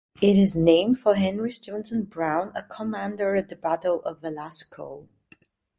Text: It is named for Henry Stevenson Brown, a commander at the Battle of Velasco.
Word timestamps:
It 0.19 0.35
is 0.35 0.55
named 0.55 0.97
for 0.99 1.13
Henry 1.13 1.51
Stevenson 1.51 2.05
Brown, 2.05 2.51
a 2.55 2.63
commander 2.63 3.35
at 3.35 3.49
the 3.49 3.55
Battle 3.55 4.01
of 4.01 4.19
Velasco. 4.21 5.07